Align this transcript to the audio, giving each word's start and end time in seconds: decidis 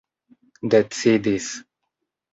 decidis 0.71 1.47